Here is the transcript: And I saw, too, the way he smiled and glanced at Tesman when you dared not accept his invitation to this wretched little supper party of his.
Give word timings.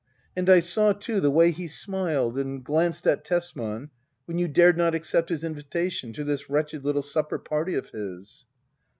And 0.35 0.49
I 0.49 0.61
saw, 0.61 0.93
too, 0.93 1.19
the 1.19 1.29
way 1.29 1.51
he 1.51 1.67
smiled 1.67 2.35
and 2.39 2.63
glanced 2.65 3.05
at 3.05 3.23
Tesman 3.23 3.91
when 4.25 4.39
you 4.39 4.47
dared 4.47 4.75
not 4.75 4.95
accept 4.95 5.29
his 5.29 5.43
invitation 5.43 6.11
to 6.13 6.23
this 6.23 6.49
wretched 6.49 6.83
little 6.83 7.03
supper 7.03 7.37
party 7.37 7.75
of 7.75 7.91
his. 7.91 8.45